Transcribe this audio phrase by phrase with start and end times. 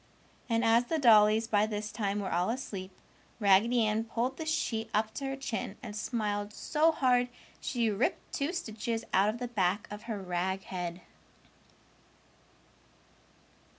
[0.49, 2.89] And as the dollies by this time were all asleep,
[3.39, 8.33] Raggedy Ann pulled the sheet up to her chin and smiled so hard she ripped
[8.33, 11.01] two stitches out of the back of her rag head.